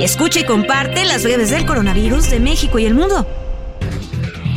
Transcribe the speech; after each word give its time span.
Escucha 0.00 0.40
y 0.40 0.44
comparte 0.44 1.04
las 1.04 1.24
breves 1.24 1.50
del 1.50 1.66
coronavirus 1.66 2.30
de 2.30 2.40
México 2.40 2.78
y 2.78 2.86
el 2.86 2.94
mundo. 2.94 3.26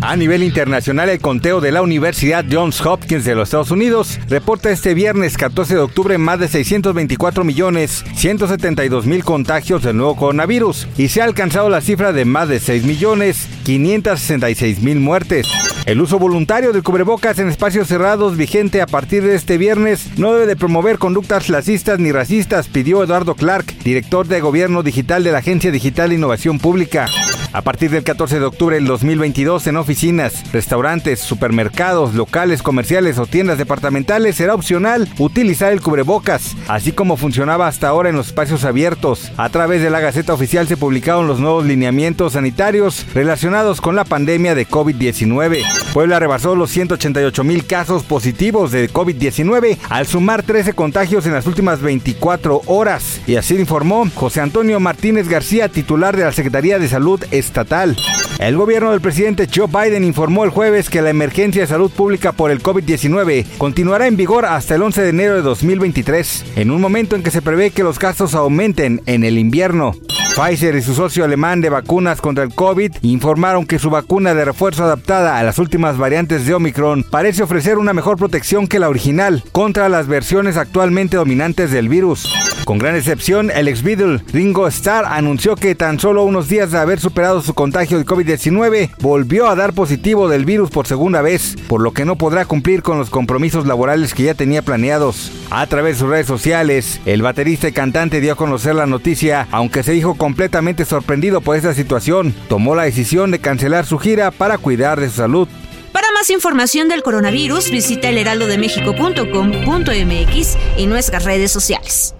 A 0.00 0.16
nivel 0.16 0.42
internacional, 0.42 1.10
el 1.10 1.20
conteo 1.20 1.60
de 1.60 1.72
la 1.72 1.82
Universidad 1.82 2.44
Johns 2.50 2.80
Hopkins 2.80 3.24
de 3.26 3.34
los 3.34 3.48
Estados 3.48 3.70
Unidos 3.70 4.18
reporta 4.28 4.70
este 4.70 4.94
viernes 4.94 5.36
14 5.36 5.74
de 5.74 5.80
octubre 5.80 6.16
más 6.16 6.40
de 6.40 6.48
624 6.48 7.44
millones 7.44 8.02
172 8.14 9.04
mil 9.04 9.24
contagios 9.24 9.82
del 9.82 9.98
nuevo 9.98 10.16
coronavirus 10.16 10.88
y 10.96 11.08
se 11.08 11.20
ha 11.20 11.24
alcanzado 11.24 11.68
la 11.68 11.82
cifra 11.82 12.12
de 12.12 12.24
más 12.24 12.48
de 12.48 12.58
6 12.58 12.84
millones 12.84 13.46
566 13.64 14.80
mil 14.80 15.00
muertes. 15.00 15.46
El 15.86 16.00
uso 16.00 16.18
voluntario 16.18 16.72
del 16.72 16.82
cubrebocas 16.82 17.38
en 17.38 17.48
espacios 17.48 17.86
cerrados 17.86 18.36
vigente 18.36 18.82
a 18.82 18.88
partir 18.88 19.22
de 19.22 19.36
este 19.36 19.56
viernes 19.56 20.18
no 20.18 20.32
debe 20.32 20.46
de 20.46 20.56
promover 20.56 20.98
conductas 20.98 21.44
clasistas 21.44 22.00
ni 22.00 22.10
racistas, 22.10 22.66
pidió 22.66 23.04
Eduardo 23.04 23.36
Clark, 23.36 23.66
director 23.84 24.26
de 24.26 24.40
Gobierno 24.40 24.82
Digital 24.82 25.22
de 25.22 25.30
la 25.30 25.38
Agencia 25.38 25.70
Digital 25.70 26.08
de 26.08 26.16
Innovación 26.16 26.58
Pública. 26.58 27.06
A 27.52 27.62
partir 27.62 27.90
del 27.90 28.02
14 28.02 28.40
de 28.40 28.44
octubre 28.44 28.74
del 28.74 28.86
2022 28.86 29.66
en 29.68 29.76
oficinas, 29.76 30.52
restaurantes, 30.52 31.20
supermercados, 31.20 32.14
locales 32.14 32.62
comerciales 32.62 33.18
o 33.18 33.26
tiendas 33.26 33.56
departamentales 33.56 34.36
será 34.36 34.54
opcional 34.54 35.08
utilizar 35.18 35.72
el 35.72 35.80
cubrebocas, 35.80 36.56
así 36.66 36.92
como 36.92 37.16
funcionaba 37.16 37.68
hasta 37.68 37.88
ahora 37.88 38.10
en 38.10 38.16
los 38.16 38.26
espacios 38.26 38.64
abiertos. 38.64 39.30
A 39.36 39.48
través 39.50 39.80
de 39.80 39.90
la 39.90 40.00
Gaceta 40.00 40.34
Oficial 40.34 40.66
se 40.66 40.76
publicaron 40.76 41.28
los 41.28 41.38
nuevos 41.38 41.64
lineamientos 41.64 42.32
sanitarios 42.32 43.06
relacionados 43.14 43.80
con 43.80 43.94
la 43.94 44.04
pandemia 44.04 44.56
de 44.56 44.66
COVID-19. 44.66 45.75
Puebla 45.96 46.18
rebasó 46.18 46.54
los 46.54 46.70
188 46.72 47.42
mil 47.42 47.64
casos 47.64 48.02
positivos 48.02 48.70
de 48.70 48.90
COVID-19 48.90 49.78
al 49.88 50.06
sumar 50.06 50.42
13 50.42 50.74
contagios 50.74 51.24
en 51.24 51.32
las 51.32 51.46
últimas 51.46 51.80
24 51.80 52.60
horas. 52.66 53.22
Y 53.26 53.36
así 53.36 53.54
informó 53.54 54.06
José 54.14 54.42
Antonio 54.42 54.78
Martínez 54.78 55.26
García, 55.26 55.70
titular 55.70 56.14
de 56.14 56.24
la 56.24 56.32
Secretaría 56.32 56.78
de 56.78 56.88
Salud 56.88 57.24
Estatal. 57.30 57.96
El 58.38 58.58
gobierno 58.58 58.90
del 58.90 59.00
presidente 59.00 59.48
Joe 59.50 59.68
Biden 59.68 60.04
informó 60.04 60.44
el 60.44 60.50
jueves 60.50 60.90
que 60.90 61.00
la 61.00 61.08
emergencia 61.08 61.62
de 61.62 61.66
salud 61.66 61.90
pública 61.90 62.32
por 62.32 62.50
el 62.50 62.62
COVID-19 62.62 63.46
continuará 63.56 64.06
en 64.06 64.18
vigor 64.18 64.44
hasta 64.44 64.74
el 64.74 64.82
11 64.82 65.00
de 65.00 65.08
enero 65.08 65.34
de 65.36 65.40
2023, 65.40 66.44
en 66.56 66.72
un 66.72 66.82
momento 66.82 67.16
en 67.16 67.22
que 67.22 67.30
se 67.30 67.40
prevé 67.40 67.70
que 67.70 67.82
los 67.82 67.98
casos 67.98 68.34
aumenten 68.34 69.00
en 69.06 69.24
el 69.24 69.38
invierno. 69.38 69.94
Pfizer 70.36 70.76
y 70.76 70.82
su 70.82 70.94
socio 70.94 71.24
alemán 71.24 71.62
de 71.62 71.70
vacunas 71.70 72.20
contra 72.20 72.44
el 72.44 72.54
COVID 72.54 72.92
informaron 73.00 73.64
que 73.64 73.78
su 73.78 73.88
vacuna 73.88 74.34
de 74.34 74.44
refuerzo 74.44 74.84
adaptada 74.84 75.38
a 75.38 75.42
las 75.42 75.58
últimas 75.58 75.96
variantes 75.96 76.44
de 76.44 76.52
Omicron 76.52 77.04
parece 77.04 77.42
ofrecer 77.42 77.78
una 77.78 77.94
mejor 77.94 78.18
protección 78.18 78.66
que 78.66 78.78
la 78.78 78.90
original 78.90 79.42
contra 79.52 79.88
las 79.88 80.08
versiones 80.08 80.58
actualmente 80.58 81.16
dominantes 81.16 81.70
del 81.70 81.88
virus. 81.88 82.30
Con 82.66 82.78
gran 82.78 82.96
excepción, 82.96 83.52
el 83.52 83.68
ex 83.68 83.82
Beatle 83.84 84.20
Ringo 84.32 84.66
Starr 84.66 85.04
anunció 85.06 85.54
que 85.54 85.76
tan 85.76 86.00
solo 86.00 86.24
unos 86.24 86.48
días 86.48 86.72
de 86.72 86.78
haber 86.78 86.98
superado 86.98 87.40
su 87.40 87.54
contagio 87.54 87.96
de 87.96 88.04
COVID-19 88.04 88.90
volvió 88.98 89.48
a 89.48 89.54
dar 89.54 89.72
positivo 89.72 90.28
del 90.28 90.44
virus 90.44 90.70
por 90.70 90.88
segunda 90.88 91.22
vez, 91.22 91.54
por 91.68 91.80
lo 91.80 91.92
que 91.92 92.04
no 92.04 92.16
podrá 92.16 92.44
cumplir 92.44 92.82
con 92.82 92.98
los 92.98 93.08
compromisos 93.08 93.66
laborales 93.66 94.14
que 94.14 94.24
ya 94.24 94.34
tenía 94.34 94.62
planeados. 94.62 95.30
A 95.48 95.64
través 95.68 95.94
de 95.94 96.00
sus 96.00 96.08
redes 96.10 96.26
sociales, 96.26 97.00
el 97.06 97.22
baterista 97.22 97.68
y 97.68 97.72
cantante 97.72 98.20
dio 98.20 98.32
a 98.32 98.36
conocer 98.36 98.74
la 98.74 98.86
noticia, 98.86 99.46
aunque 99.52 99.84
se 99.84 99.92
dijo 99.92 100.16
completamente 100.26 100.84
sorprendido 100.84 101.40
por 101.40 101.54
esta 101.54 101.72
situación, 101.72 102.34
tomó 102.48 102.74
la 102.74 102.82
decisión 102.82 103.30
de 103.30 103.38
cancelar 103.38 103.86
su 103.86 103.96
gira 103.96 104.32
para 104.32 104.58
cuidar 104.58 104.98
de 104.98 105.08
su 105.08 105.18
salud. 105.18 105.46
Para 105.92 106.10
más 106.10 106.30
información 106.30 106.88
del 106.88 107.04
coronavirus, 107.04 107.70
visita 107.70 108.08
elheraldodemexico.com.mx 108.08 110.58
y 110.78 110.86
nuestras 110.86 111.24
redes 111.24 111.52
sociales. 111.52 112.16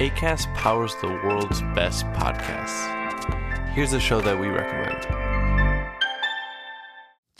ACAST 0.00 0.48
powers 0.54 0.96
the 1.02 1.08
world's 1.26 1.60
best 1.74 2.06
podcasts. 2.14 2.88
Here's 3.74 3.92
a 3.92 4.00
show 4.00 4.22
that 4.22 4.40
we 4.40 4.48
recommend. 4.48 5.21